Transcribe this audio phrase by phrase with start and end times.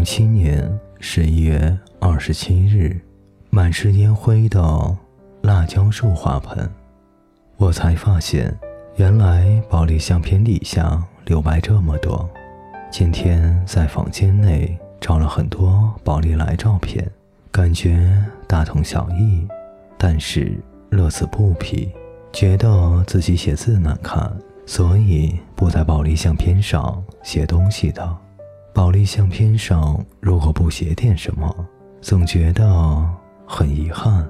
[0.00, 2.98] 零七年十一月二十七日，
[3.50, 4.96] 满是烟灰的
[5.42, 6.66] 辣椒树花盆，
[7.58, 8.58] 我才发现，
[8.96, 12.26] 原来保利相片底下留白这么多。
[12.90, 17.06] 今天在房间内照了很多宝丽来照片，
[17.52, 18.10] 感觉
[18.48, 19.46] 大同小异，
[19.98, 21.92] 但是乐此不疲，
[22.32, 28.16] 觉得自己写字难看，所以不在宝丽相片上写东西的。
[28.72, 31.54] 宝丽相片上如果不写点什么，
[32.00, 33.04] 总觉得
[33.46, 34.28] 很遗憾。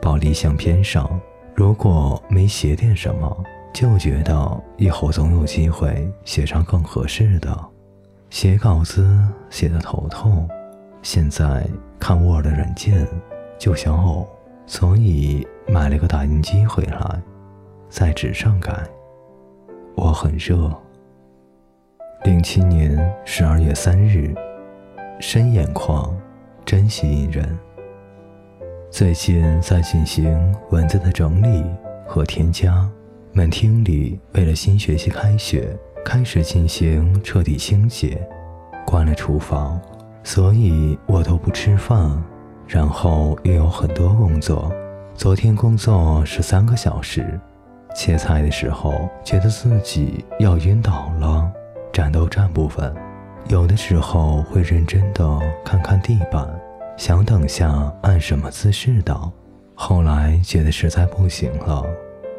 [0.00, 1.20] 宝丽相片上
[1.54, 3.44] 如果没写点什么，
[3.74, 7.56] 就觉得以后总有机会写上更合适的。
[8.30, 9.18] 写稿子
[9.50, 10.48] 写得头痛，
[11.02, 13.06] 现在看 Word 软件
[13.58, 14.26] 就想呕，
[14.66, 17.20] 所以买了个打印机回来，
[17.88, 18.72] 在纸上改。
[19.96, 20.72] 我很热。
[22.22, 24.34] 零七年十二月三日，
[25.20, 26.14] 深眼眶
[26.66, 27.58] 真吸引人。
[28.90, 31.64] 最近在进行文字的整理
[32.06, 32.86] 和添加。
[33.32, 38.20] 门厅里为了新学期开学，开始进行彻底清洁，
[38.84, 39.80] 关了厨房，
[40.22, 42.22] 所以我都不吃饭。
[42.66, 44.70] 然后又有很多工作。
[45.14, 47.40] 昨天工作十三个小时，
[47.94, 51.39] 切菜的时候觉得自己要晕倒了。
[51.92, 52.94] 战斗站不分，
[53.48, 56.48] 有的时候会认真的看看地板，
[56.96, 59.30] 想等下按什么姿势倒。
[59.74, 61.84] 后来觉得实在不行了，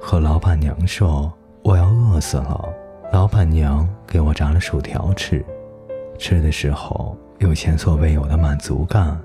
[0.00, 1.32] 和老板娘说
[1.62, 2.68] 我要饿死了。
[3.12, 5.42] 老板娘给我炸了薯条吃，
[6.18, 9.18] 吃的时候有前所未有的满足感。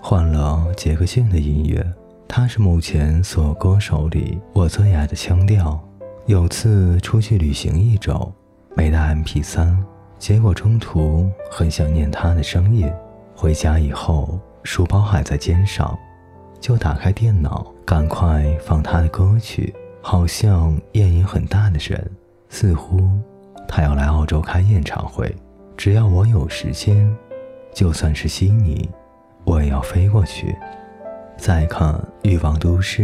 [0.00, 1.84] 换了杰克逊的音乐，
[2.28, 5.80] 他是目前所有歌手里我最爱的腔调。
[6.26, 8.32] 有次出去旅行一周。
[8.76, 9.74] 没带 MP3，
[10.18, 12.92] 结果中途很想念他的声音。
[13.34, 15.98] 回家以后，书包还在肩上，
[16.60, 19.74] 就打开电脑，赶快放他的歌曲。
[20.02, 22.10] 好像烟瘾很大的人，
[22.50, 23.00] 似乎
[23.66, 25.34] 他要来澳洲开演唱会。
[25.74, 27.10] 只要我有时间，
[27.72, 28.88] 就算是悉尼，
[29.44, 30.54] 我也要飞过去。
[31.38, 33.02] 再看《欲望都市》，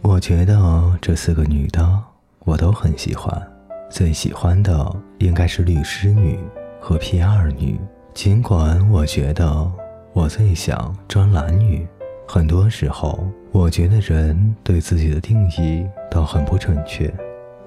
[0.00, 2.02] 我觉得这四个女的，
[2.40, 3.49] 我都很喜欢。
[3.90, 6.38] 最喜欢的应该是律师女
[6.80, 7.78] 和 P 二女，
[8.14, 9.68] 尽管我觉得
[10.12, 11.86] 我最想专栏女。
[12.26, 17.12] 很多时候，我觉得人对自己的定义都很不准确。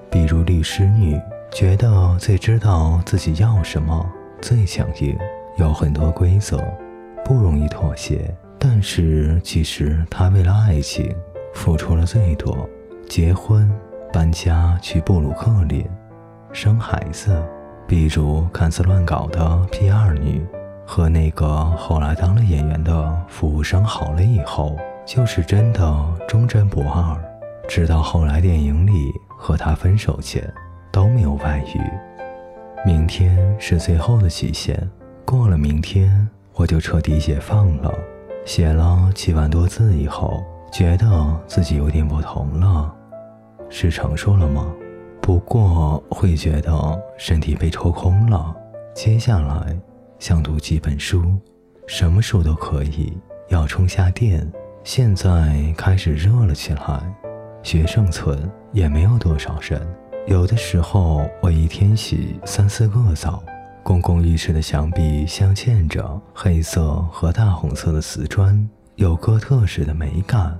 [0.09, 1.19] 比如律师女，
[1.51, 4.09] 觉得最知道自己要什么，
[4.39, 5.17] 最强硬，
[5.57, 6.63] 有很多规则，
[7.25, 8.33] 不容易妥协。
[8.57, 11.13] 但是其实她为了爱情
[11.53, 12.65] 付出了最多，
[13.09, 13.69] 结婚、
[14.13, 15.85] 搬家去布鲁克林。
[16.53, 17.35] 生孩子，
[17.87, 20.45] 比如看似乱搞的 P 二女，
[20.85, 25.81] 和那个后来当了演员的服务生好了以后，就是真的
[26.27, 27.19] 忠贞不二。
[27.67, 30.47] 直到后来电影里和他分手前，
[30.91, 31.81] 都没有外遇。
[32.85, 34.77] 明天是最后的期限，
[35.25, 37.91] 过了明天我就彻底解放了。
[38.45, 41.07] 写了七万多字以后，觉得
[41.47, 42.93] 自己有点不同了，
[43.69, 44.67] 是成熟了吗？
[45.23, 48.53] 不过会觉得身体被抽空了。
[48.93, 49.73] 接下来
[50.19, 51.23] 想读几本书，
[51.87, 53.17] 什么书都可以，
[53.47, 54.45] 要充下电。
[54.83, 57.01] 现在开始热了起来，
[57.63, 58.37] 学生村
[58.73, 59.81] 也没有多少人。
[60.27, 63.41] 有的时候我一天洗三四个澡。
[63.81, 70.59] 公共浴室的墙壁镶嵌着黑色和大红色的瓷砖，有哥特式的美感。